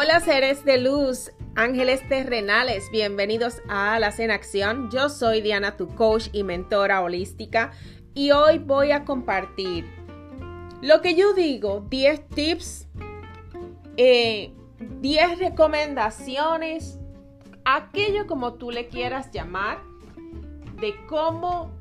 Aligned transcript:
Hola 0.00 0.20
seres 0.20 0.64
de 0.64 0.78
luz, 0.78 1.32
ángeles 1.56 2.08
terrenales, 2.08 2.88
bienvenidos 2.92 3.60
a 3.68 3.98
La 3.98 4.14
en 4.16 4.30
Acción. 4.30 4.92
Yo 4.92 5.08
soy 5.08 5.40
Diana, 5.40 5.76
tu 5.76 5.88
coach 5.88 6.28
y 6.30 6.44
mentora 6.44 7.00
holística, 7.00 7.72
y 8.14 8.30
hoy 8.30 8.58
voy 8.58 8.92
a 8.92 9.04
compartir 9.04 9.86
lo 10.82 11.00
que 11.00 11.16
yo 11.16 11.34
digo, 11.34 11.84
10 11.90 12.28
tips, 12.28 12.86
10 13.96 13.96
eh, 13.96 14.52
recomendaciones, 15.36 17.00
aquello 17.64 18.28
como 18.28 18.54
tú 18.54 18.70
le 18.70 18.86
quieras 18.86 19.32
llamar, 19.32 19.82
de 20.80 20.94
cómo 21.08 21.72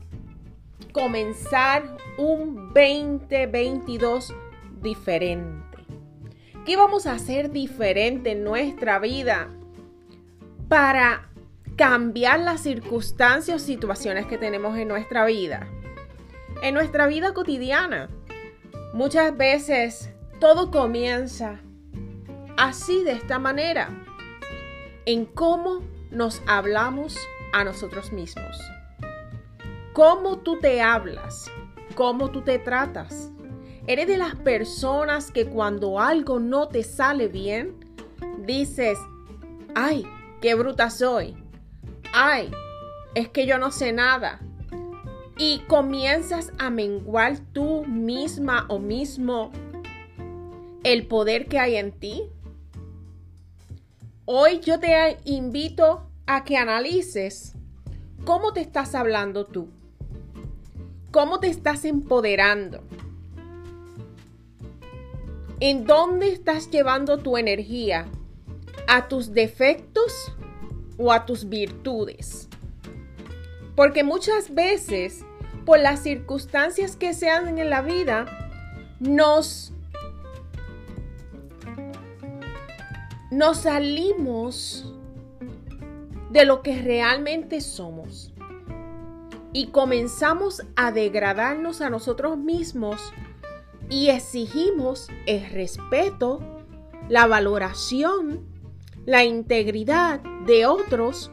comenzar 0.92 1.84
un 2.18 2.74
2022 2.74 4.34
diferente. 4.82 5.77
¿Qué 6.68 6.76
vamos 6.76 7.06
a 7.06 7.14
hacer 7.14 7.52
diferente 7.52 8.34
en 8.34 8.44
nuestra 8.44 9.00
vida 9.00 9.48
para 10.68 11.30
cambiar 11.78 12.42
las 12.42 12.60
circunstancias 12.60 13.56
o 13.56 13.66
situaciones 13.66 14.26
que 14.26 14.38
tenemos 14.38 14.78
en 14.78 14.90
nuestra 14.90 15.24
vida? 15.24 15.66
En 16.62 16.74
nuestra 16.74 17.08
vida 17.08 17.34
cotidiana, 17.34 18.10
muchas 18.92 19.38
veces 19.38 20.10
todo 20.42 20.70
comienza 20.70 21.62
así, 22.58 23.02
de 23.02 23.14
esta 23.14 23.40
manera, 23.40 23.88
en 25.06 25.24
cómo 25.26 25.80
nos 26.12 26.42
hablamos 26.48 27.18
a 27.54 27.64
nosotros 27.64 28.12
mismos. 28.12 28.60
Cómo 29.94 30.40
tú 30.40 30.60
te 30.60 30.82
hablas, 30.82 31.50
cómo 31.96 32.30
tú 32.30 32.42
te 32.42 32.60
tratas, 32.60 33.32
¿Eres 33.88 34.08
de 34.08 34.18
las 34.18 34.36
personas 34.36 35.32
que 35.32 35.46
cuando 35.46 36.02
algo 36.02 36.42
no 36.42 36.68
te 36.68 36.84
sale 36.84 37.30
bien, 37.30 37.74
dices, 38.46 39.00
ay, 39.76 40.06
qué 40.42 40.56
bruta 40.56 40.90
soy? 40.90 41.38
Ay, 42.12 42.52
es 43.16 43.30
que 43.30 43.46
yo 43.46 43.58
no 43.58 43.72
sé 43.72 43.94
nada. 43.94 44.42
Y 45.38 45.60
comienzas 45.70 46.52
a 46.58 46.70
menguar 46.70 47.40
tú 47.54 47.86
misma 47.86 48.66
o 48.68 48.78
mismo 48.78 49.52
el 50.84 51.08
poder 51.08 51.48
que 51.48 51.58
hay 51.58 51.78
en 51.78 51.94
ti. 51.94 52.24
Hoy 54.26 54.60
yo 54.60 54.82
te 54.82 55.18
invito 55.24 56.10
a 56.26 56.44
que 56.44 56.58
analices 56.58 57.54
cómo 58.26 58.52
te 58.52 58.60
estás 58.60 58.96
hablando 58.96 59.46
tú, 59.46 59.70
cómo 61.12 61.40
te 61.40 61.48
estás 61.48 61.86
empoderando. 61.86 62.84
¿En 65.60 65.86
dónde 65.86 66.32
estás 66.32 66.70
llevando 66.70 67.18
tu 67.18 67.36
energía? 67.36 68.06
¿A 68.88 69.08
tus 69.08 69.34
defectos 69.34 70.32
o 71.00 71.12
a 71.12 71.26
tus 71.26 71.50
virtudes? 71.50 72.48
Porque 73.76 74.04
muchas 74.04 74.54
veces, 74.54 75.26
por 75.66 75.80
las 75.80 76.04
circunstancias 76.04 76.96
que 76.96 77.16
se 77.16 77.26
dan 77.26 77.58
en 77.58 77.72
la 77.72 77.82
vida, 77.82 78.26
nos, 79.00 79.74
nos 83.32 83.58
salimos 83.58 84.94
de 86.30 86.46
lo 86.46 86.62
que 86.62 86.80
realmente 86.84 87.62
somos 87.62 88.32
y 89.54 89.68
comenzamos 89.68 90.62
a 90.76 90.92
degradarnos 90.92 91.82
a 91.82 91.90
nosotros 91.90 92.38
mismos 92.38 93.12
y 93.90 94.10
exigimos 94.10 95.10
el 95.26 95.50
respeto, 95.50 96.42
la 97.10 97.28
valoración, 97.28 98.46
la 99.06 99.24
integridad 99.24 100.20
de 100.46 100.66
otros 100.66 101.32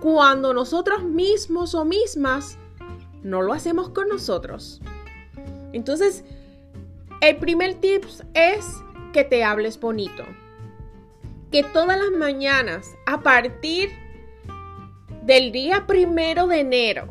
cuando 0.00 0.52
nosotros 0.52 1.02
mismos 1.02 1.74
o 1.74 1.84
mismas 1.84 2.58
no 3.22 3.40
lo 3.40 3.54
hacemos 3.54 3.88
con 3.88 4.08
nosotros. 4.08 4.80
Entonces, 5.72 6.24
el 7.20 7.36
primer 7.36 7.74
tip 7.74 8.04
es 8.34 8.82
que 9.14 9.24
te 9.24 9.42
hables 9.42 9.80
bonito. 9.80 10.24
Que 11.50 11.62
todas 11.62 11.98
las 11.98 12.10
mañanas, 12.10 12.94
a 13.06 13.22
partir 13.22 13.90
del 15.22 15.52
día 15.52 15.86
primero 15.86 16.46
de 16.48 16.60
enero, 16.60 17.08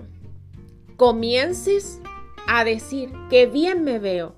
comiences 0.97 1.99
a 2.47 2.63
decir 2.63 3.11
que 3.29 3.47
bien 3.47 3.83
me 3.83 3.97
veo, 3.97 4.35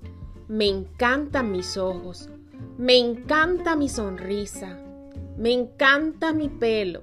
me 0.48 0.68
encantan 0.68 1.50
mis 1.50 1.76
ojos, 1.76 2.28
me 2.78 2.96
encanta 2.96 3.74
mi 3.74 3.88
sonrisa, 3.88 4.78
me 5.36 5.52
encanta 5.52 6.32
mi 6.32 6.48
pelo. 6.48 7.02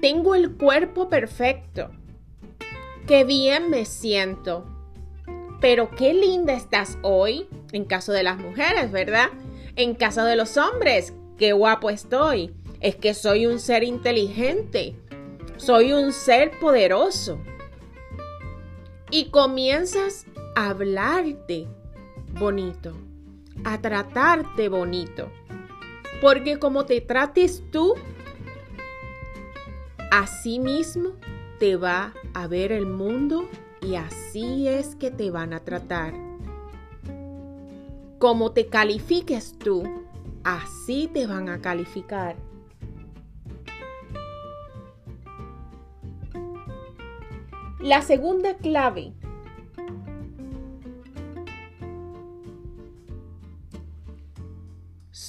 Tengo 0.00 0.34
el 0.34 0.56
cuerpo 0.56 1.08
perfecto. 1.08 1.90
Qué 3.06 3.24
bien 3.24 3.70
me 3.70 3.84
siento. 3.84 4.64
Pero 5.60 5.90
qué 5.90 6.12
linda 6.12 6.54
estás 6.54 6.98
hoy, 7.02 7.46
en 7.72 7.84
caso 7.84 8.10
de 8.10 8.24
las 8.24 8.38
mujeres, 8.38 8.90
¿verdad? 8.90 9.28
En 9.76 9.94
caso 9.94 10.24
de 10.24 10.34
los 10.34 10.56
hombres, 10.56 11.14
qué 11.38 11.52
guapo 11.52 11.90
estoy. 11.90 12.52
Es 12.80 12.96
que 12.96 13.14
soy 13.14 13.46
un 13.46 13.60
ser 13.60 13.84
inteligente. 13.84 14.96
Soy 15.56 15.92
un 15.92 16.12
ser 16.12 16.50
poderoso. 16.58 17.38
Y 19.10 19.26
comienzas 19.26 20.26
a 20.56 20.70
hablarte 20.70 21.68
bonito, 22.38 22.94
a 23.64 23.80
tratarte 23.80 24.68
bonito. 24.68 25.30
Porque 26.20 26.58
como 26.58 26.84
te 26.84 27.00
trates 27.00 27.62
tú, 27.70 27.94
así 30.10 30.58
mismo 30.58 31.10
te 31.58 31.76
va 31.76 32.12
a 32.34 32.46
ver 32.46 32.72
el 32.72 32.86
mundo 32.86 33.48
y 33.80 33.96
así 33.96 34.68
es 34.68 34.94
que 34.94 35.10
te 35.10 35.30
van 35.30 35.52
a 35.52 35.60
tratar. 35.60 36.14
Como 38.18 38.52
te 38.52 38.66
califiques 38.66 39.58
tú, 39.58 39.82
así 40.44 41.10
te 41.12 41.26
van 41.26 41.48
a 41.48 41.60
calificar. 41.60 42.36
La 47.80 48.00
segunda 48.00 48.56
clave 48.58 49.12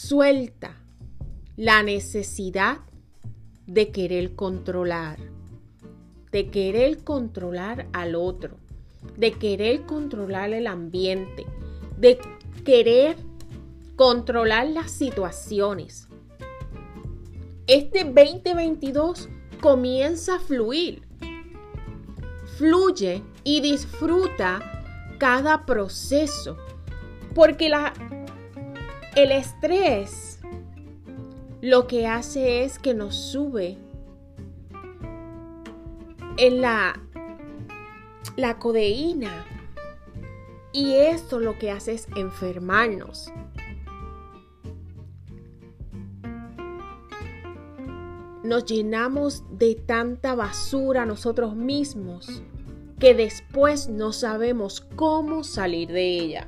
Suelta 0.05 0.75
la 1.55 1.81
necesidad 1.81 2.79
de 3.67 3.89
querer 3.89 4.35
controlar, 4.35 5.17
de 6.29 6.49
querer 6.49 7.05
controlar 7.05 7.87
al 7.93 8.15
otro, 8.15 8.57
de 9.15 9.31
querer 9.31 9.83
controlar 9.83 10.51
el 10.51 10.67
ambiente, 10.67 11.45
de 11.97 12.19
querer 12.65 13.15
controlar 13.95 14.67
las 14.67 14.91
situaciones. 14.91 16.09
Este 17.67 18.03
2022 18.03 19.29
comienza 19.61 20.35
a 20.35 20.39
fluir. 20.39 21.07
Fluye 22.57 23.23
y 23.45 23.61
disfruta 23.61 24.83
cada 25.17 25.65
proceso, 25.65 26.57
porque 27.33 27.69
la 27.69 27.93
el 29.15 29.31
estrés 29.31 30.39
lo 31.61 31.87
que 31.87 32.07
hace 32.07 32.63
es 32.63 32.79
que 32.79 32.93
nos 32.93 33.15
sube 33.15 33.77
en 36.37 36.61
la, 36.61 36.99
la 38.35 38.59
codeína. 38.59 39.45
Y 40.71 40.95
esto 40.95 41.39
lo 41.39 41.59
que 41.59 41.69
hace 41.69 41.93
es 41.93 42.07
enfermarnos. 42.15 43.31
Nos 48.43 48.65
llenamos 48.65 49.43
de 49.51 49.75
tanta 49.75 50.33
basura 50.35 51.05
nosotros 51.05 51.55
mismos 51.55 52.41
que 52.99 53.13
después 53.13 53.87
no 53.87 54.11
sabemos 54.11 54.81
cómo 54.95 55.43
salir 55.43 55.89
de 55.89 56.09
ella. 56.09 56.47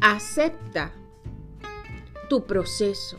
Acepta 0.00 0.92
tu 2.28 2.46
proceso. 2.46 3.18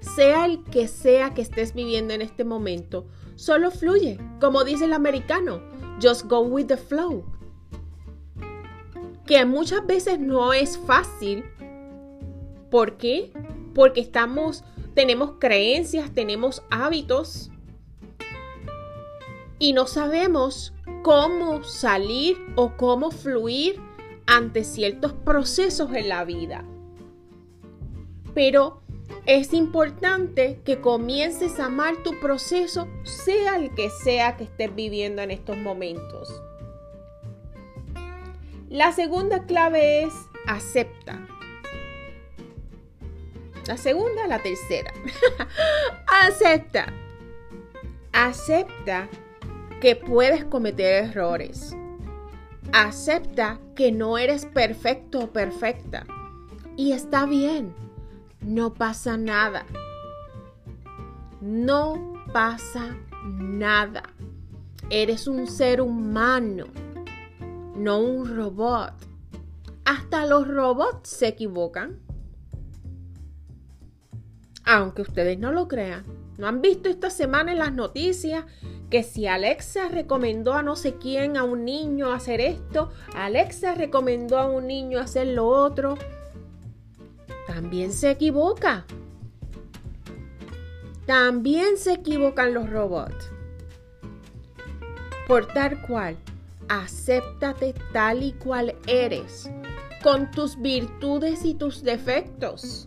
Sea 0.00 0.46
el 0.46 0.64
que 0.64 0.88
sea 0.88 1.32
que 1.32 1.42
estés 1.42 1.74
viviendo 1.74 2.12
en 2.12 2.22
este 2.22 2.44
momento, 2.44 3.06
solo 3.36 3.70
fluye, 3.70 4.18
como 4.40 4.64
dice 4.64 4.86
el 4.86 4.92
americano, 4.92 5.62
just 6.02 6.26
go 6.26 6.40
with 6.40 6.66
the 6.66 6.76
flow. 6.76 7.24
Que 9.26 9.44
muchas 9.44 9.86
veces 9.86 10.18
no 10.18 10.52
es 10.52 10.76
fácil. 10.76 11.44
¿Por 12.70 12.96
qué? 12.96 13.32
Porque 13.74 14.00
estamos, 14.00 14.64
tenemos 14.94 15.34
creencias, 15.38 16.12
tenemos 16.12 16.62
hábitos 16.70 17.50
y 19.60 19.72
no 19.72 19.86
sabemos 19.86 20.74
cómo 21.02 21.62
salir 21.62 22.36
o 22.56 22.76
cómo 22.76 23.12
fluir 23.12 23.80
ante 24.26 24.64
ciertos 24.64 25.12
procesos 25.12 25.92
en 25.94 26.08
la 26.08 26.24
vida. 26.24 26.64
Pero 28.34 28.82
es 29.26 29.52
importante 29.52 30.60
que 30.64 30.80
comiences 30.80 31.58
a 31.58 31.66
amar 31.66 32.02
tu 32.02 32.18
proceso, 32.20 32.88
sea 33.04 33.56
el 33.56 33.74
que 33.74 33.90
sea 33.90 34.36
que 34.36 34.44
estés 34.44 34.74
viviendo 34.74 35.22
en 35.22 35.30
estos 35.30 35.56
momentos. 35.56 36.42
La 38.68 38.92
segunda 38.92 39.44
clave 39.44 40.02
es 40.02 40.14
acepta. 40.46 41.26
La 43.66 43.76
segunda, 43.76 44.26
la 44.26 44.42
tercera. 44.42 44.92
acepta. 46.26 46.92
Acepta 48.12 49.08
que 49.80 49.96
puedes 49.96 50.44
cometer 50.44 51.04
errores. 51.04 51.74
Acepta 52.72 53.60
que 53.74 53.92
no 53.92 54.18
eres 54.18 54.46
perfecto 54.46 55.20
o 55.20 55.32
perfecta. 55.32 56.06
Y 56.76 56.92
está 56.92 57.26
bien. 57.26 57.74
No 58.40 58.74
pasa 58.74 59.16
nada. 59.16 59.64
No 61.40 62.14
pasa 62.32 62.96
nada. 63.24 64.02
Eres 64.90 65.26
un 65.28 65.46
ser 65.46 65.80
humano, 65.80 66.66
no 67.76 67.98
un 67.98 68.36
robot. 68.36 68.92
Hasta 69.84 70.26
los 70.26 70.46
robots 70.46 71.08
se 71.08 71.28
equivocan. 71.28 72.00
Aunque 74.64 75.02
ustedes 75.02 75.38
no 75.38 75.52
lo 75.52 75.68
crean. 75.68 76.04
¿No 76.38 76.48
han 76.48 76.60
visto 76.60 76.88
esta 76.88 77.10
semana 77.10 77.52
en 77.52 77.58
las 77.58 77.72
noticias 77.72 78.44
que 78.94 79.02
si 79.02 79.26
Alexa 79.26 79.88
recomendó 79.88 80.52
a 80.52 80.62
no 80.62 80.76
sé 80.76 80.94
quién, 80.94 81.36
a 81.36 81.42
un 81.42 81.64
niño 81.64 82.12
hacer 82.12 82.40
esto, 82.40 82.92
Alexa 83.16 83.74
recomendó 83.74 84.38
a 84.38 84.46
un 84.46 84.68
niño 84.68 85.00
hacer 85.00 85.26
lo 85.26 85.48
otro? 85.48 85.98
También 87.48 87.90
se 87.90 88.12
equivoca. 88.12 88.84
También 91.06 91.76
se 91.76 91.94
equivocan 91.94 92.54
los 92.54 92.70
robots. 92.70 93.32
Por 95.26 95.48
tal 95.48 95.82
cual, 95.88 96.16
acéptate 96.68 97.74
tal 97.92 98.22
y 98.22 98.30
cual 98.34 98.76
eres, 98.86 99.50
con 100.04 100.30
tus 100.30 100.56
virtudes 100.62 101.44
y 101.44 101.54
tus 101.54 101.82
defectos. 101.82 102.86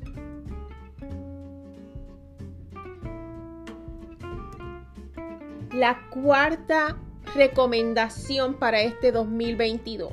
La 5.77 6.09
cuarta 6.09 6.97
recomendación 7.35 8.55
para 8.55 8.81
este 8.81 9.11
2022. 9.11 10.11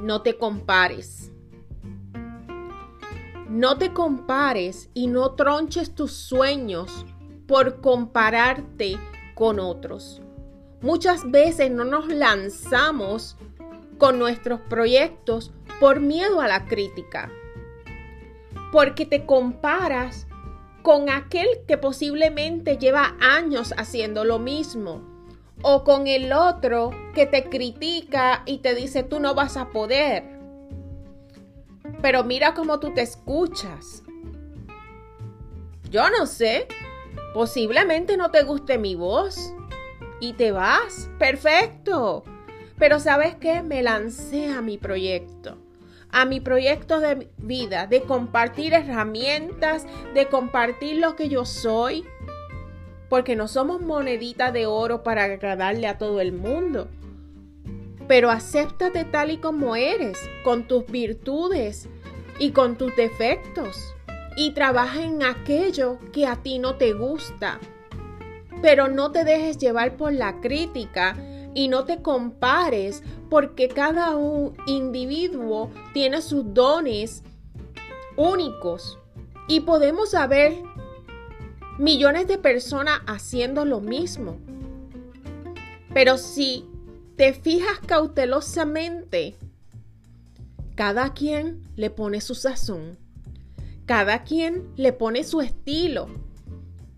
No 0.00 0.22
te 0.22 0.38
compares. 0.38 1.32
No 3.48 3.76
te 3.76 3.92
compares 3.92 4.88
y 4.94 5.08
no 5.08 5.32
tronches 5.32 5.96
tus 5.96 6.12
sueños 6.12 7.06
por 7.48 7.80
compararte 7.80 9.00
con 9.34 9.58
otros. 9.58 10.22
Muchas 10.80 11.28
veces 11.28 11.68
no 11.68 11.82
nos 11.82 12.06
lanzamos 12.06 13.36
con 13.98 14.20
nuestros 14.20 14.60
proyectos 14.60 15.52
por 15.80 15.98
miedo 15.98 16.40
a 16.40 16.46
la 16.46 16.66
crítica. 16.66 17.32
Porque 18.70 19.06
te 19.06 19.26
comparas 19.26 20.28
con 20.86 21.10
aquel 21.10 21.48
que 21.66 21.78
posiblemente 21.78 22.78
lleva 22.78 23.16
años 23.18 23.74
haciendo 23.76 24.24
lo 24.24 24.38
mismo 24.38 25.02
o 25.62 25.82
con 25.82 26.06
el 26.06 26.32
otro 26.32 26.92
que 27.12 27.26
te 27.26 27.50
critica 27.50 28.44
y 28.46 28.58
te 28.58 28.72
dice 28.76 29.02
tú 29.02 29.18
no 29.18 29.34
vas 29.34 29.56
a 29.56 29.70
poder. 29.70 30.22
Pero 32.00 32.22
mira 32.22 32.54
cómo 32.54 32.78
tú 32.78 32.94
te 32.94 33.02
escuchas. 33.02 34.04
Yo 35.90 36.08
no 36.08 36.24
sé, 36.24 36.68
posiblemente 37.34 38.16
no 38.16 38.30
te 38.30 38.44
guste 38.44 38.78
mi 38.78 38.94
voz 38.94 39.52
y 40.20 40.34
te 40.34 40.52
vas. 40.52 41.10
Perfecto. 41.18 42.22
Pero 42.78 43.00
sabes 43.00 43.34
qué, 43.34 43.60
me 43.60 43.82
lancé 43.82 44.52
a 44.52 44.62
mi 44.62 44.78
proyecto 44.78 45.65
a 46.16 46.24
mi 46.24 46.40
proyecto 46.40 46.98
de 46.98 47.28
vida, 47.36 47.86
de 47.86 48.00
compartir 48.00 48.72
herramientas, 48.72 49.84
de 50.14 50.26
compartir 50.28 50.96
lo 50.96 51.14
que 51.14 51.28
yo 51.28 51.44
soy, 51.44 52.06
porque 53.10 53.36
no 53.36 53.48
somos 53.48 53.82
monedita 53.82 54.50
de 54.50 54.64
oro 54.64 55.02
para 55.02 55.24
agradarle 55.24 55.86
a 55.86 55.98
todo 55.98 56.22
el 56.22 56.32
mundo. 56.32 56.88
Pero 58.08 58.30
acéptate 58.30 59.04
tal 59.04 59.30
y 59.30 59.36
como 59.36 59.76
eres, 59.76 60.18
con 60.42 60.66
tus 60.66 60.86
virtudes 60.86 61.86
y 62.38 62.52
con 62.52 62.76
tus 62.78 62.96
defectos, 62.96 63.94
y 64.38 64.52
trabaja 64.52 65.02
en 65.02 65.22
aquello 65.22 65.98
que 66.14 66.26
a 66.26 66.36
ti 66.36 66.58
no 66.58 66.76
te 66.76 66.94
gusta. 66.94 67.60
Pero 68.62 68.88
no 68.88 69.12
te 69.12 69.22
dejes 69.24 69.58
llevar 69.58 69.98
por 69.98 70.14
la 70.14 70.40
crítica 70.40 71.14
y 71.52 71.68
no 71.68 71.84
te 71.84 72.00
compares 72.00 73.02
porque 73.28 73.68
cada 73.68 74.16
individuo 74.66 75.70
tiene 75.92 76.22
sus 76.22 76.54
dones 76.54 77.22
únicos. 78.16 78.98
Y 79.48 79.60
podemos 79.60 80.10
saber 80.10 80.54
millones 81.78 82.26
de 82.26 82.38
personas 82.38 83.00
haciendo 83.06 83.64
lo 83.64 83.80
mismo. 83.80 84.38
Pero 85.92 86.18
si 86.18 86.64
te 87.16 87.32
fijas 87.32 87.78
cautelosamente, 87.86 89.36
cada 90.74 91.14
quien 91.14 91.62
le 91.76 91.90
pone 91.90 92.20
su 92.20 92.34
sazón, 92.34 92.98
cada 93.86 94.24
quien 94.24 94.68
le 94.76 94.92
pone 94.92 95.24
su 95.24 95.40
estilo, 95.40 96.08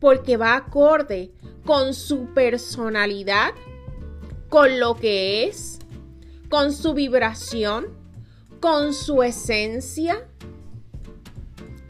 porque 0.01 0.37
va 0.37 0.57
acorde 0.57 1.31
con 1.65 1.95
su 1.95 2.27
personalidad, 2.35 3.53
con 4.49 4.81
lo 4.81 4.97
que 4.97 5.45
es, 5.45 5.79
con 6.49 6.73
su 6.73 6.95
vibración, 6.95 7.87
con 8.61 8.95
su 8.95 9.23
esencia. 9.23 10.27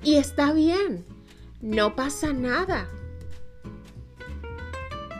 Y 0.02 0.16
está 0.16 0.52
bien, 0.52 1.04
no 1.60 1.96
pasa 1.96 2.32
nada. 2.32 2.88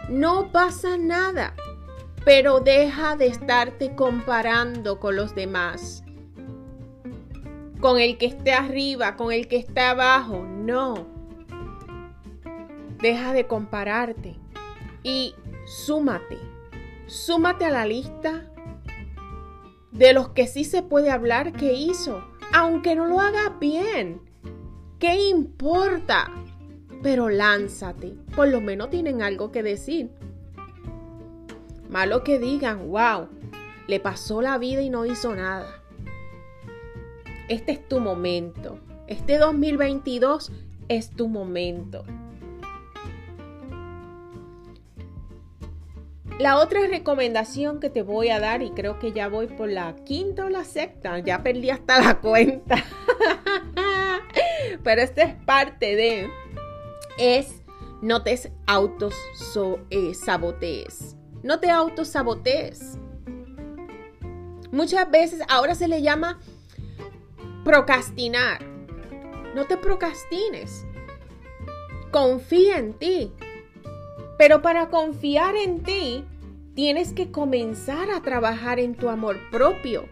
No 0.09 0.51
pasa 0.53 0.97
nada, 0.97 1.55
pero 2.25 2.61
deja 2.61 3.17
de 3.17 3.27
estarte 3.27 3.95
comparando 3.95 4.99
con 4.99 5.17
los 5.17 5.35
demás. 5.35 6.03
Con 7.81 7.99
el 7.99 8.19
que 8.19 8.27
esté 8.27 8.53
arriba, 8.53 9.17
con 9.17 9.33
el 9.33 9.49
que 9.49 9.57
está 9.57 9.91
abajo, 9.91 10.45
no. 10.45 11.07
Deja 13.01 13.33
de 13.33 13.47
compararte 13.47 14.37
y 15.03 15.35
súmate 15.67 16.39
súmate 17.09 17.65
a 17.65 17.71
la 17.71 17.87
lista 17.87 18.45
de 19.99 20.13
los 20.13 20.29
que 20.31 20.47
sí 20.47 20.65
se 20.65 20.83
puede 20.83 21.11
hablar 21.11 21.53
que 21.53 21.75
hizo, 21.75 22.25
aunque 22.53 22.95
no 22.95 23.07
lo 23.07 23.21
haga 23.21 23.57
bien. 23.61 24.23
¿Qué 25.01 25.29
importa? 25.29 26.31
Pero 27.03 27.29
lánzate, 27.29 28.15
por 28.35 28.49
lo 28.49 28.61
menos 28.61 28.91
tienen 28.91 29.23
algo 29.23 29.51
que 29.51 29.63
decir. 29.63 30.11
Malo 31.89 32.23
que 32.23 32.39
digan, 32.39 32.91
wow, 32.91 33.29
le 33.89 33.99
pasó 33.99 34.41
la 34.41 34.57
vida 34.59 34.83
y 34.83 34.91
no 34.91 35.05
hizo 35.05 35.35
nada. 35.35 35.83
Este 37.49 37.73
es 37.73 37.89
tu 37.89 37.99
momento. 37.99 38.79
Este 39.09 39.39
2022 39.39 40.53
es 40.89 41.11
tu 41.11 41.29
momento. 41.29 42.05
La 46.39 46.59
otra 46.59 46.87
recomendación 46.87 47.81
que 47.81 47.91
te 47.91 48.03
voy 48.03 48.29
a 48.29 48.39
dar, 48.39 48.63
y 48.63 48.71
creo 48.71 48.99
que 48.99 49.13
ya 49.13 49.29
voy 49.29 49.49
por 49.49 49.69
la 49.69 49.97
quinta 50.05 50.45
o 50.45 50.49
la 50.49 50.65
sexta, 50.65 51.19
ya 51.19 51.43
perdí 51.43 51.71
hasta 51.71 52.01
la 52.01 52.21
cuenta, 52.21 52.85
pero 54.85 55.03
esta 55.03 55.23
es 55.23 55.35
parte 55.45 55.97
de, 55.97 56.31
es 57.19 57.63
no 58.01 58.23
te 58.23 58.39
autos 58.67 59.15
eh, 59.91 60.15
sabotees. 60.15 61.17
No 61.43 61.59
te 61.61 61.71
autosabotees. 61.71 62.99
Muchas 64.71 65.11
veces 65.11 65.41
ahora 65.49 65.75
se 65.75 65.89
le 65.89 66.03
llama 66.03 66.39
procrastinar. 67.65 68.65
No 69.55 69.65
te 69.65 69.77
procrastines. 69.77 70.85
Confía 72.13 72.79
en 72.79 72.93
ti. 72.95 73.33
Pero 74.39 74.63
para 74.63 74.89
confiar 74.89 75.57
en 75.57 75.83
ti, 75.83 76.25
tienes 76.75 77.13
que 77.13 77.33
comenzar 77.33 78.11
a 78.13 78.23
trabajar 78.23 78.79
en 78.79 78.95
tu 78.95 79.09
amor 79.09 79.37
propio. 79.51 80.07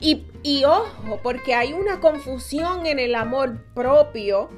Y, 0.00 0.64
ojo, 0.64 1.18
porque 1.22 1.54
hay 1.54 1.72
una 1.72 1.98
confusión 1.98 2.84
en 2.84 2.98
el 2.98 3.14
amor 3.14 3.64
propio 3.74 4.50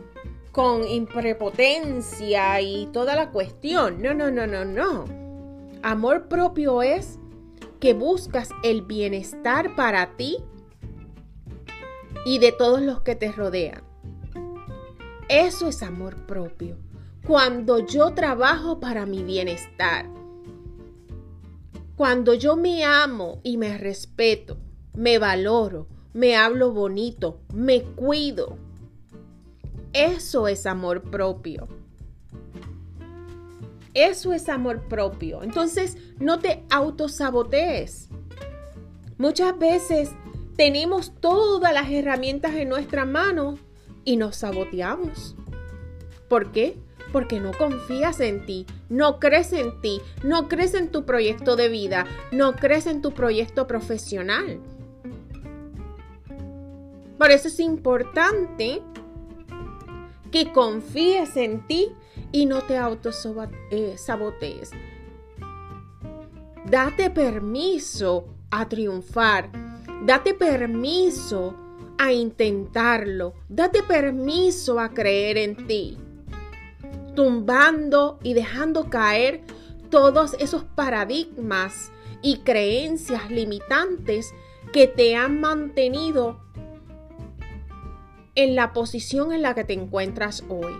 con 0.51 0.87
imprepotencia 0.87 2.61
y 2.61 2.87
toda 2.93 3.15
la 3.15 3.31
cuestión. 3.31 4.03
No, 4.03 4.13
no, 4.13 4.33
no, 4.33 4.49
no, 4.49 4.65
no. 4.65 5.05
Amor 5.83 6.27
propio 6.27 6.83
es 6.83 7.21
que 7.79 7.95
buscas 7.95 8.51
el 8.65 8.83
bienestar 8.83 9.77
para 9.77 10.17
ti 10.17 10.39
y 12.27 12.41
de 12.41 12.51
todos 12.51 12.83
los 12.83 13.03
que 13.03 13.15
te 13.15 13.31
rodean. 13.31 13.83
Eso 15.29 15.69
es 15.69 15.81
amor 15.85 16.27
propio. 16.27 16.77
Cuando 17.27 17.87
yo 17.87 18.15
trabajo 18.15 18.81
para 18.81 19.07
mi 19.07 19.23
bienestar. 19.23 20.07
Cuando 21.97 22.35
yo 22.35 22.57
me 22.57 22.85
amo 22.85 23.41
y 23.43 23.59
me 23.59 23.77
respeto, 23.77 24.57
me 24.95 25.19
valoro, 25.19 25.87
me 26.15 26.35
hablo 26.37 26.73
bonito, 26.73 27.41
me 27.53 27.83
cuido. 27.83 28.57
Eso 29.93 30.49
es 30.49 30.67
amor 30.67 31.03
propio. 31.03 31.69
Eso 33.93 34.33
es 34.33 34.49
amor 34.49 34.89
propio. 34.89 35.43
Entonces, 35.43 35.99
no 36.19 36.39
te 36.39 36.65
autosabotees. 36.71 38.09
Muchas 39.19 39.59
veces 39.59 40.11
tenemos 40.57 41.13
todas 41.21 41.75
las 41.75 41.91
herramientas 41.91 42.55
en 42.55 42.69
nuestra 42.69 43.05
mano 43.05 43.59
y 44.05 44.17
nos 44.17 44.37
saboteamos. 44.37 45.37
¿Por 46.29 46.53
qué? 46.53 46.79
Porque 47.13 47.41
no 47.41 47.53
confías 47.53 48.21
en 48.21 48.47
ti, 48.47 48.67
no 48.89 49.19
crees 49.19 49.53
en 49.53 49.81
ti, 49.81 50.01
no 50.23 50.49
crees 50.49 50.75
en 50.75 50.91
tu 50.91 51.05
proyecto 51.05 51.57
de 51.57 51.69
vida, 51.69 52.07
no 52.31 52.55
crees 52.55 52.87
en 52.87 53.03
tu 53.03 53.13
proyecto 53.13 53.67
profesional. 53.67 54.61
Por 57.19 57.31
eso 57.31 57.49
es 57.49 57.61
importante 57.61 58.83
que 60.31 60.53
confíes 60.53 61.37
en 61.37 61.67
ti 61.67 61.93
y 62.33 62.47
no 62.47 62.63
te 62.63 62.79
autosabotees. 62.79 64.71
Date 66.67 67.11
permiso 67.11 68.27
a 68.51 68.69
triunfar. 68.69 69.51
Date 70.05 70.35
permiso 70.35 71.55
a 71.99 72.13
intentarlo. 72.13 73.35
Date 73.49 73.83
permiso 73.83 74.79
a 74.79 74.91
creer 74.91 75.37
en 75.39 75.67
ti. 75.67 75.99
Tumbando 77.21 78.19
y 78.23 78.33
dejando 78.33 78.89
caer 78.89 79.43
todos 79.91 80.33
esos 80.41 80.65
paradigmas 80.65 81.93
y 82.23 82.39
creencias 82.39 83.31
limitantes 83.31 84.33
que 84.73 84.87
te 84.87 85.17
han 85.17 85.39
mantenido 85.39 86.41
en 88.35 88.57
la 88.57 88.73
posición 88.73 89.33
en 89.33 89.43
la 89.43 89.55
que 89.55 89.65
te 89.65 89.75
encuentras 89.75 90.45
hoy. 90.49 90.73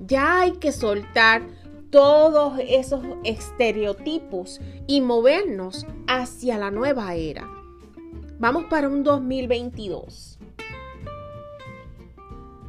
Ya 0.00 0.40
hay 0.40 0.54
que 0.56 0.72
soltar 0.72 1.42
todos 1.90 2.58
esos 2.66 3.04
estereotipos 3.22 4.60
y 4.88 5.00
movernos 5.00 5.86
hacia 6.08 6.58
la 6.58 6.72
nueva 6.72 7.14
era. 7.14 7.48
Vamos 8.40 8.64
para 8.64 8.88
un 8.88 9.04
2022, 9.04 10.39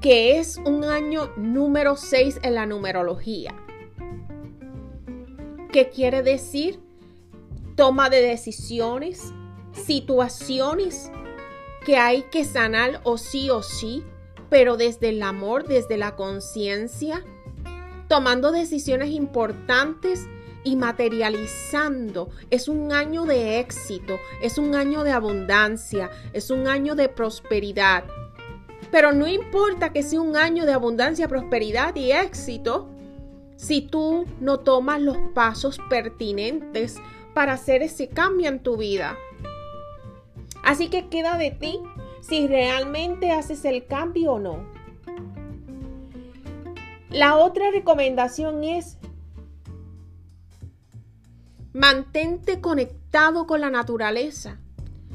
que 0.01 0.39
es 0.39 0.57
un 0.57 0.83
año 0.83 1.31
número 1.37 1.95
6 1.95 2.39
en 2.41 2.55
la 2.55 2.65
numerología. 2.65 3.55
¿Qué 5.71 5.89
quiere 5.89 6.23
decir? 6.23 6.79
Toma 7.75 8.09
de 8.09 8.21
decisiones, 8.21 9.31
situaciones 9.71 11.11
que 11.85 11.97
hay 11.97 12.23
que 12.23 12.43
sanar 12.45 12.99
o 13.03 13.17
sí 13.17 13.49
o 13.49 13.61
sí, 13.61 14.03
pero 14.49 14.75
desde 14.75 15.09
el 15.09 15.21
amor, 15.21 15.67
desde 15.67 15.97
la 15.97 16.15
conciencia, 16.15 17.23
tomando 18.07 18.51
decisiones 18.51 19.11
importantes 19.11 20.27
y 20.63 20.75
materializando. 20.75 22.29
Es 22.49 22.67
un 22.67 22.91
año 22.91 23.25
de 23.25 23.59
éxito, 23.59 24.19
es 24.41 24.57
un 24.57 24.75
año 24.75 25.03
de 25.03 25.11
abundancia, 25.11 26.09
es 26.33 26.49
un 26.49 26.67
año 26.67 26.95
de 26.95 27.07
prosperidad. 27.07 28.03
Pero 28.91 29.13
no 29.13 29.27
importa 29.27 29.93
que 29.93 30.03
sea 30.03 30.21
un 30.21 30.35
año 30.35 30.65
de 30.65 30.73
abundancia, 30.73 31.27
prosperidad 31.27 31.95
y 31.95 32.11
éxito, 32.11 32.89
si 33.55 33.81
tú 33.81 34.25
no 34.39 34.59
tomas 34.59 35.01
los 35.01 35.17
pasos 35.33 35.79
pertinentes 35.89 36.97
para 37.33 37.53
hacer 37.53 37.83
ese 37.83 38.09
cambio 38.09 38.49
en 38.49 38.59
tu 38.59 38.75
vida. 38.75 39.17
Así 40.63 40.89
que 40.89 41.07
queda 41.07 41.37
de 41.37 41.51
ti 41.51 41.79
si 42.21 42.47
realmente 42.47 43.31
haces 43.31 43.65
el 43.65 43.85
cambio 43.85 44.33
o 44.33 44.39
no. 44.39 44.65
La 47.09 47.35
otra 47.35 47.71
recomendación 47.71 48.63
es 48.63 48.97
mantente 51.73 52.61
conectado 52.61 53.47
con 53.47 53.61
la 53.61 53.69
naturaleza. 53.69 54.59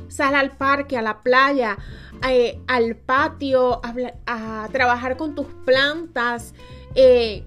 Sal 0.09 0.35
al 0.35 0.57
parque, 0.57 0.97
a 0.97 1.03
la 1.03 1.23
playa, 1.23 1.79
eh, 2.29 2.61
al 2.67 2.97
patio, 2.97 3.81
a, 4.27 4.69
trabajar 4.73 5.17
con 5.17 5.35
tus 5.35 5.47
plantas. 5.65 6.55
Eh, 6.95 7.45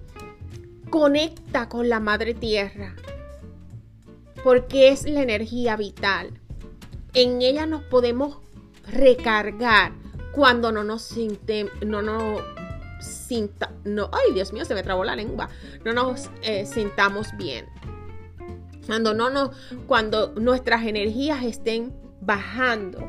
conecta 0.89 1.69
con 1.69 1.89
la 1.89 1.99
madre 1.99 2.33
tierra, 2.33 2.95
porque 4.43 4.89
es 4.89 5.05
la 5.05 5.21
energía 5.21 5.75
vital 5.75 6.39
en 7.13 7.41
ella 7.41 7.65
nos 7.65 7.83
podemos 7.83 8.37
recargar 8.91 9.93
cuando 10.31 10.71
no 10.71 10.83
nos 10.83 11.01
sintemos, 11.01 11.73
no 11.85 12.01
nos 12.01 12.41
sinta, 12.99 13.71
no, 13.83 14.09
ay 14.11 14.33
Dios 14.33 14.53
mío, 14.53 14.65
se 14.65 14.75
me 14.75 14.83
trabó 14.83 15.03
la 15.03 15.15
lengua, 15.15 15.49
no 15.85 15.93
nos 15.93 16.29
eh, 16.43 16.65
sintamos 16.65 17.27
bien. 17.37 17.65
Cuando 18.85 19.13
no 19.13 19.29
nos, 19.29 19.51
cuando 19.85 20.33
nuestras 20.35 20.85
energías 20.85 21.43
estén 21.43 21.93
bajando, 22.29 22.99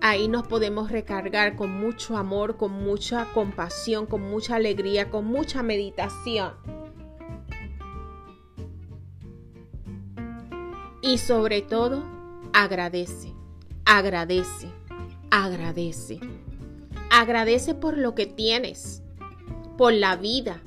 ahí 0.00 0.26
nos 0.26 0.48
podemos 0.48 0.90
recargar 0.90 1.54
con 1.54 1.70
mucho 1.70 2.16
amor, 2.16 2.56
con 2.56 2.72
mucha 2.72 3.32
compasión, 3.32 4.06
con 4.06 4.20
mucha 4.20 4.56
alegría, 4.56 5.10
con 5.10 5.26
mucha 5.26 5.62
meditación. 5.62 6.54
Y 11.02 11.18
sobre 11.18 11.62
todo, 11.62 12.02
agradece, 12.52 13.32
agradece, 13.84 14.72
agradece. 15.30 16.18
Agradece 17.12 17.76
por 17.76 17.96
lo 17.96 18.16
que 18.16 18.26
tienes, 18.26 19.04
por 19.78 19.92
la 19.92 20.16
vida, 20.16 20.60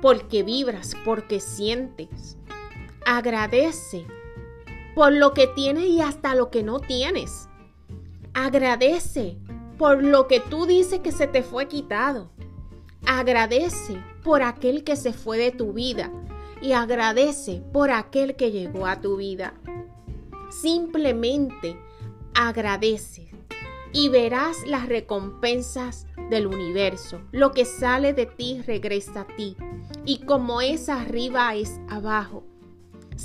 porque 0.00 0.42
vibras, 0.42 0.96
porque 1.04 1.38
sientes. 1.40 2.38
Agradece 3.04 4.06
por 4.94 5.12
lo 5.12 5.34
que 5.34 5.46
tienes 5.46 5.84
y 5.84 6.00
hasta 6.00 6.34
lo 6.34 6.50
que 6.50 6.62
no 6.62 6.80
tienes. 6.80 7.48
Agradece 8.32 9.38
por 9.78 10.02
lo 10.02 10.28
que 10.28 10.40
tú 10.40 10.66
dices 10.66 11.00
que 11.00 11.12
se 11.12 11.26
te 11.26 11.42
fue 11.42 11.66
quitado. 11.66 12.30
Agradece 13.06 14.02
por 14.22 14.42
aquel 14.42 14.84
que 14.84 14.96
se 14.96 15.12
fue 15.12 15.38
de 15.38 15.50
tu 15.50 15.72
vida 15.72 16.10
y 16.62 16.72
agradece 16.72 17.62
por 17.72 17.90
aquel 17.90 18.36
que 18.36 18.50
llegó 18.50 18.86
a 18.86 19.00
tu 19.00 19.16
vida. 19.16 19.54
Simplemente 20.50 21.76
agradece 22.34 23.30
y 23.92 24.08
verás 24.08 24.56
las 24.66 24.88
recompensas 24.88 26.06
del 26.30 26.46
universo. 26.46 27.20
Lo 27.32 27.52
que 27.52 27.64
sale 27.64 28.12
de 28.14 28.26
ti 28.26 28.62
regresa 28.66 29.22
a 29.22 29.26
ti. 29.36 29.56
Y 30.04 30.24
como 30.24 30.60
es 30.60 30.88
arriba 30.88 31.54
es 31.54 31.80
abajo. 31.88 32.44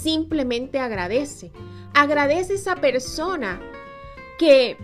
Simplemente 0.01 0.79
agradece. 0.79 1.51
Agradece 1.93 2.53
esa 2.53 2.75
persona 2.75 3.59
que 4.37 4.77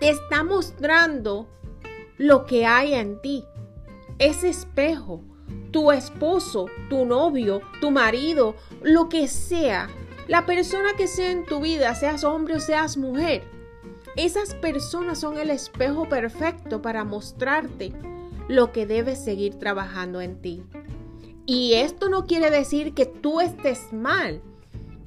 te 0.00 0.08
está 0.08 0.42
mostrando 0.42 1.46
lo 2.18 2.44
que 2.44 2.66
hay 2.66 2.94
en 2.94 3.22
ti. 3.22 3.44
Ese 4.18 4.48
espejo, 4.48 5.22
tu 5.70 5.92
esposo, 5.92 6.66
tu 6.90 7.04
novio, 7.04 7.60
tu 7.80 7.92
marido, 7.92 8.56
lo 8.82 9.08
que 9.08 9.28
sea, 9.28 9.88
la 10.26 10.44
persona 10.44 10.94
que 10.96 11.06
sea 11.06 11.30
en 11.30 11.46
tu 11.46 11.60
vida, 11.60 11.94
seas 11.94 12.24
hombre 12.24 12.56
o 12.56 12.60
seas 12.60 12.96
mujer, 12.96 13.44
esas 14.16 14.54
personas 14.54 15.20
son 15.20 15.38
el 15.38 15.50
espejo 15.50 16.08
perfecto 16.08 16.82
para 16.82 17.04
mostrarte 17.04 17.92
lo 18.48 18.72
que 18.72 18.86
debes 18.86 19.22
seguir 19.22 19.56
trabajando 19.56 20.20
en 20.20 20.40
ti. 20.40 20.64
Y 21.46 21.74
esto 21.74 22.08
no 22.08 22.26
quiere 22.26 22.50
decir 22.50 22.92
que 22.92 23.06
tú 23.06 23.40
estés 23.40 23.92
mal, 23.92 24.42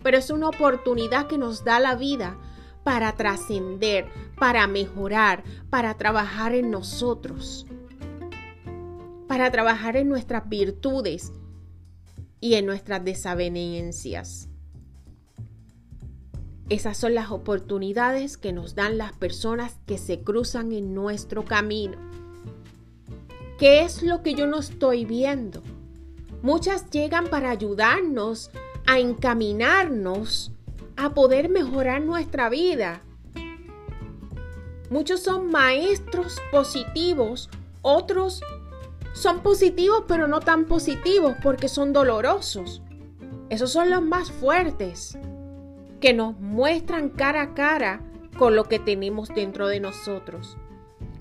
pero 0.01 0.17
es 0.17 0.29
una 0.29 0.47
oportunidad 0.47 1.27
que 1.27 1.37
nos 1.37 1.65
da 1.65 1.81
la 1.81 1.95
vida 1.95 2.37
para 2.85 3.11
trascender, 3.17 4.07
para 4.37 4.65
mejorar, 4.65 5.43
para 5.69 5.95
trabajar 5.95 6.55
en 6.55 6.71
nosotros, 6.71 7.65
para 9.27 9.51
trabajar 9.51 9.97
en 9.97 10.07
nuestras 10.07 10.47
virtudes 10.47 11.33
y 12.39 12.53
en 12.53 12.65
nuestras 12.65 13.03
desavenencias. 13.03 14.47
Esas 16.69 16.97
son 16.97 17.15
las 17.15 17.31
oportunidades 17.31 18.37
que 18.37 18.53
nos 18.53 18.75
dan 18.75 18.97
las 18.97 19.11
personas 19.11 19.75
que 19.85 19.97
se 19.97 20.21
cruzan 20.21 20.71
en 20.71 20.93
nuestro 20.93 21.43
camino. 21.43 21.97
¿Qué 23.57 23.81
es 23.81 24.03
lo 24.03 24.23
que 24.23 24.35
yo 24.35 24.47
no 24.47 24.59
estoy 24.59 25.03
viendo? 25.03 25.61
Muchas 26.41 26.89
llegan 26.89 27.27
para 27.27 27.49
ayudarnos 27.49 28.51
a 28.87 28.99
encaminarnos 28.99 30.51
a 30.95 31.13
poder 31.13 31.49
mejorar 31.49 32.01
nuestra 32.01 32.49
vida. 32.49 33.01
Muchos 34.89 35.21
son 35.21 35.51
maestros 35.51 36.37
positivos, 36.51 37.49
otros 37.81 38.41
son 39.13 39.41
positivos 39.41 40.05
pero 40.07 40.27
no 40.27 40.39
tan 40.39 40.65
positivos 40.65 41.35
porque 41.43 41.67
son 41.67 41.93
dolorosos. 41.93 42.81
Esos 43.49 43.71
son 43.71 43.89
los 43.89 44.01
más 44.01 44.31
fuertes, 44.31 45.17
que 45.99 46.13
nos 46.13 46.39
muestran 46.39 47.09
cara 47.09 47.41
a 47.41 47.53
cara 47.53 48.01
con 48.37 48.55
lo 48.55 48.63
que 48.63 48.79
tenemos 48.79 49.29
dentro 49.29 49.67
de 49.67 49.79
nosotros. 49.79 50.55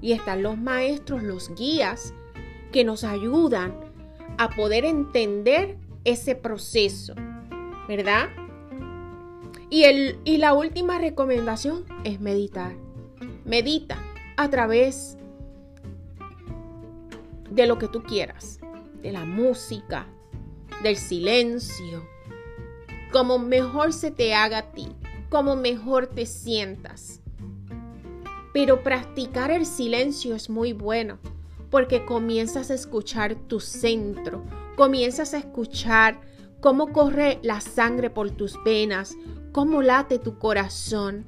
Y 0.00 0.12
están 0.12 0.42
los 0.42 0.56
maestros, 0.56 1.22
los 1.22 1.54
guías, 1.56 2.14
que 2.70 2.84
nos 2.84 3.02
ayudan 3.02 3.87
a 4.38 4.50
poder 4.50 4.84
entender 4.84 5.76
ese 6.04 6.34
proceso, 6.34 7.14
¿verdad? 7.88 8.28
Y, 9.68 9.82
el, 9.84 10.18
y 10.24 10.38
la 10.38 10.54
última 10.54 10.98
recomendación 10.98 11.84
es 12.04 12.20
meditar. 12.20 12.74
Medita 13.44 13.98
a 14.36 14.48
través 14.48 15.18
de 17.50 17.66
lo 17.66 17.78
que 17.78 17.88
tú 17.88 18.02
quieras, 18.02 18.60
de 19.02 19.12
la 19.12 19.24
música, 19.24 20.06
del 20.82 20.96
silencio, 20.96 22.06
como 23.10 23.38
mejor 23.38 23.92
se 23.92 24.10
te 24.10 24.34
haga 24.34 24.58
a 24.58 24.72
ti, 24.72 24.88
como 25.28 25.56
mejor 25.56 26.06
te 26.06 26.26
sientas. 26.26 27.20
Pero 28.52 28.82
practicar 28.82 29.50
el 29.50 29.66
silencio 29.66 30.34
es 30.34 30.48
muy 30.48 30.72
bueno 30.72 31.18
porque 31.70 32.04
comienzas 32.04 32.70
a 32.70 32.74
escuchar 32.74 33.34
tu 33.34 33.60
centro, 33.60 34.44
comienzas 34.76 35.34
a 35.34 35.38
escuchar 35.38 36.20
cómo 36.60 36.92
corre 36.92 37.38
la 37.42 37.60
sangre 37.60 38.10
por 38.10 38.30
tus 38.30 38.62
venas, 38.64 39.16
cómo 39.52 39.82
late 39.82 40.18
tu 40.18 40.38
corazón, 40.38 41.26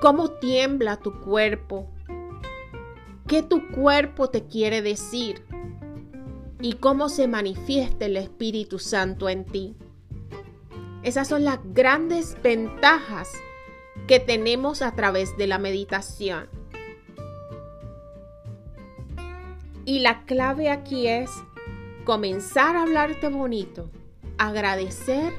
cómo 0.00 0.30
tiembla 0.32 0.96
tu 0.96 1.20
cuerpo, 1.20 1.88
qué 3.26 3.42
tu 3.42 3.68
cuerpo 3.68 4.30
te 4.30 4.46
quiere 4.46 4.82
decir 4.82 5.44
y 6.60 6.74
cómo 6.74 7.08
se 7.08 7.28
manifiesta 7.28 8.06
el 8.06 8.16
Espíritu 8.16 8.78
Santo 8.78 9.28
en 9.28 9.44
ti. 9.44 9.76
Esas 11.02 11.28
son 11.28 11.44
las 11.44 11.60
grandes 11.72 12.36
ventajas 12.42 13.30
que 14.08 14.18
tenemos 14.18 14.82
a 14.82 14.94
través 14.94 15.36
de 15.36 15.46
la 15.46 15.58
meditación. 15.58 16.48
Y 19.88 20.00
la 20.00 20.26
clave 20.26 20.68
aquí 20.68 21.06
es 21.06 21.30
comenzar 22.04 22.76
a 22.76 22.82
hablarte 22.82 23.28
bonito, 23.30 23.90
agradecer 24.36 25.32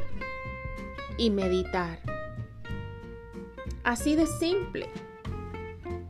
y 1.20 1.30
meditar. 1.30 2.00
Así 3.84 4.16
de 4.16 4.26
simple. 4.26 4.90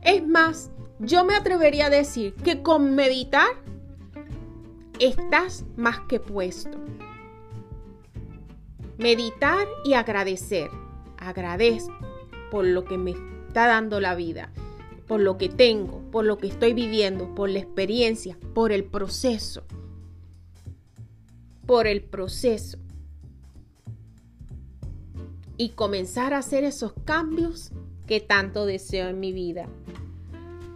Es 0.00 0.26
más, 0.26 0.70
yo 1.00 1.22
me 1.26 1.36
atrevería 1.36 1.88
a 1.88 1.90
decir 1.90 2.32
que 2.32 2.62
con 2.62 2.94
meditar 2.94 3.50
estás 4.98 5.66
más 5.76 6.00
que 6.08 6.18
puesto. 6.18 6.78
Meditar 8.96 9.66
y 9.84 9.92
agradecer. 9.92 10.70
Agradezco 11.18 11.92
por 12.50 12.64
lo 12.64 12.86
que 12.86 12.96
me 12.96 13.10
está 13.10 13.66
dando 13.66 14.00
la 14.00 14.14
vida, 14.14 14.50
por 15.10 15.20
lo 15.20 15.38
que 15.38 15.48
tengo, 15.48 16.08
por 16.12 16.24
lo 16.24 16.38
que 16.38 16.46
estoy 16.46 16.72
viviendo, 16.72 17.34
por 17.34 17.50
la 17.50 17.58
experiencia, 17.58 18.38
por 18.54 18.70
el 18.70 18.84
proceso. 18.84 19.64
Por 21.66 21.88
el 21.88 22.00
proceso. 22.00 22.78
Y 25.56 25.70
comenzar 25.70 26.32
a 26.32 26.38
hacer 26.38 26.62
esos 26.62 26.92
cambios 27.04 27.72
que 28.06 28.20
tanto 28.20 28.66
deseo 28.66 29.08
en 29.08 29.18
mi 29.18 29.32
vida. 29.32 29.66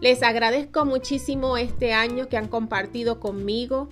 Les 0.01 0.25
agradezco 0.25 0.85
muchísimo 0.85 1.57
este 1.57 1.93
año 1.93 2.29
que 2.29 2.37
han 2.37 2.49
compartido 2.49 3.21
conmigo. 3.21 3.89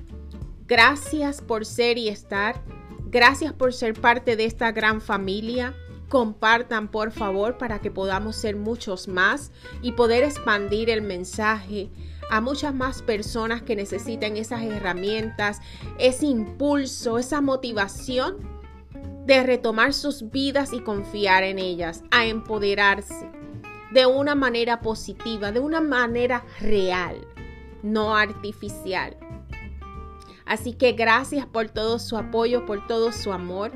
Gracias 0.67 1.41
por 1.41 1.65
ser 1.65 1.99
y 1.99 2.09
estar. 2.09 2.65
Gracias 3.07 3.53
por 3.53 3.73
ser 3.73 3.95
parte 3.95 4.35
de 4.35 4.47
esta 4.47 4.73
gran 4.73 5.01
familia. 5.01 5.73
Compartan 6.13 6.89
por 6.89 7.11
favor 7.11 7.57
para 7.57 7.81
que 7.81 7.91
podamos 7.91 8.37
ser 8.37 8.55
muchos 8.55 9.09
más 9.09 9.51
y 9.81 9.93
poder 9.93 10.25
expandir 10.25 10.91
el 10.91 11.01
mensaje 11.01 11.89
a 12.29 12.43
muchas 12.43 12.75
más 12.75 13.01
personas 13.01 13.63
que 13.63 13.77
necesiten 13.77 14.37
esas 14.37 14.61
herramientas, 14.61 15.63
ese 15.99 16.27
impulso, 16.27 17.17
esa 17.17 17.41
motivación 17.41 18.47
de 19.25 19.43
retomar 19.43 19.95
sus 19.95 20.31
vidas 20.31 20.75
y 20.75 20.81
confiar 20.81 21.45
en 21.45 21.59
ellas, 21.59 22.03
a 22.11 22.27
empoderarse 22.27 23.31
de 23.95 24.05
una 24.05 24.35
manera 24.35 24.83
positiva, 24.83 25.51
de 25.51 25.61
una 25.61 25.81
manera 25.81 26.45
real, 26.61 27.27
no 27.83 28.15
artificial. 28.15 29.17
Así 30.45 30.75
que 30.75 30.93
gracias 30.93 31.47
por 31.47 31.71
todo 31.71 31.99
su 31.99 32.19
apoyo, 32.19 32.67
por 32.67 32.87
todo 32.87 33.13
su 33.13 33.33
amor. 33.33 33.73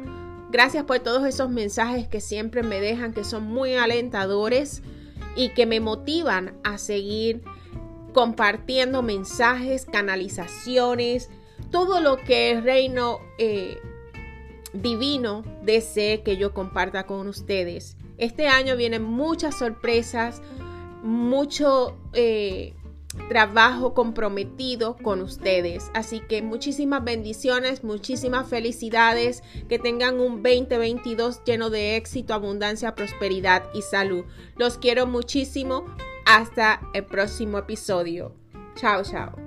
Gracias 0.56 0.86
por 0.86 1.00
todos 1.00 1.26
esos 1.26 1.50
mensajes 1.50 2.08
que 2.08 2.22
siempre 2.22 2.62
me 2.62 2.80
dejan, 2.80 3.12
que 3.12 3.24
son 3.24 3.42
muy 3.44 3.74
alentadores 3.74 4.82
y 5.36 5.50
que 5.50 5.66
me 5.66 5.80
motivan 5.80 6.54
a 6.64 6.78
seguir 6.78 7.42
compartiendo 8.14 9.02
mensajes, 9.02 9.84
canalizaciones, 9.84 11.28
todo 11.70 12.00
lo 12.00 12.16
que 12.16 12.52
el 12.52 12.62
reino 12.64 13.18
eh, 13.36 13.76
divino 14.72 15.42
desee 15.60 16.22
que 16.22 16.38
yo 16.38 16.54
comparta 16.54 17.04
con 17.04 17.28
ustedes. 17.28 17.98
Este 18.16 18.48
año 18.48 18.78
vienen 18.78 19.02
muchas 19.02 19.58
sorpresas, 19.58 20.40
mucho 21.02 21.98
eh, 22.14 22.72
trabajo 23.28 23.94
comprometido 23.94 24.96
con 24.96 25.20
ustedes. 25.20 25.90
Así 25.94 26.20
que 26.20 26.42
muchísimas 26.42 27.04
bendiciones, 27.04 27.84
muchísimas 27.84 28.48
felicidades, 28.48 29.42
que 29.68 29.78
tengan 29.78 30.20
un 30.20 30.42
2022 30.42 31.42
lleno 31.44 31.70
de 31.70 31.96
éxito, 31.96 32.34
abundancia, 32.34 32.94
prosperidad 32.94 33.64
y 33.74 33.82
salud. 33.82 34.24
Los 34.56 34.78
quiero 34.78 35.06
muchísimo. 35.06 35.84
Hasta 36.26 36.80
el 36.92 37.04
próximo 37.04 37.58
episodio. 37.58 38.34
Chao, 38.74 39.04
chao. 39.04 39.45